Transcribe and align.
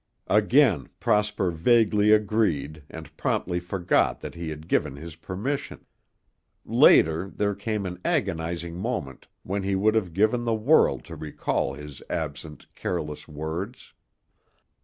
Again 0.33 0.89
Prosper 0.99 1.51
vaguely 1.51 2.11
agreed 2.11 2.81
and 2.89 3.15
promptly 3.17 3.59
forgot 3.59 4.19
that 4.21 4.33
he 4.33 4.49
had 4.49 4.67
given 4.67 4.95
his 4.95 5.15
permission. 5.15 5.85
Later, 6.65 7.29
there 7.29 7.53
came 7.53 7.85
an 7.85 8.01
agonizing 8.03 8.77
moment 8.77 9.27
when 9.43 9.61
he 9.61 9.75
would 9.75 9.93
have 9.93 10.13
given 10.13 10.43
the 10.43 10.55
world 10.55 11.05
to 11.05 11.15
recall 11.15 11.73
his 11.75 12.01
absent, 12.09 12.65
careless 12.73 13.27
words. 13.27 13.93